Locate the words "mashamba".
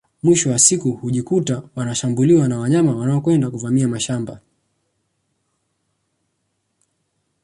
3.87-4.39